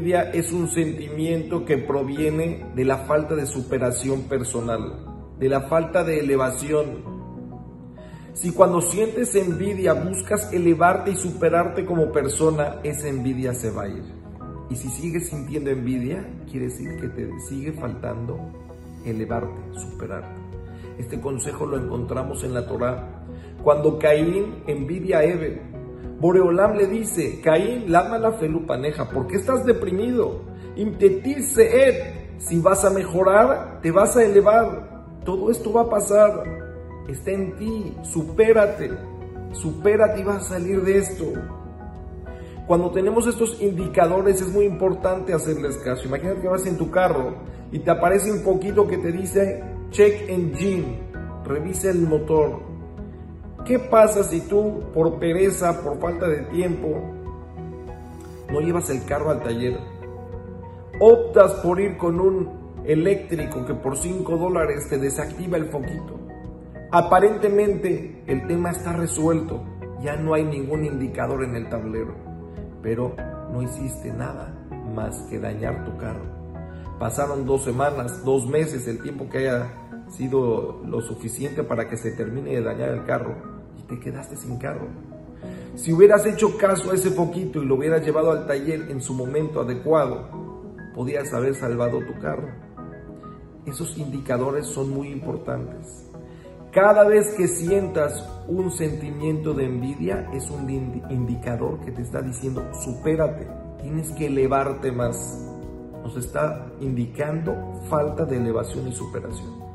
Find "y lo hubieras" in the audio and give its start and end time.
87.62-88.04